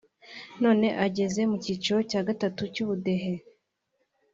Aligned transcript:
none 0.63 0.87
ageze 1.05 1.41
mu 1.49 1.57
cyiciro 1.63 1.99
cya 2.11 2.21
gatatu 2.27 2.61
cy’ubudehe 2.73 3.33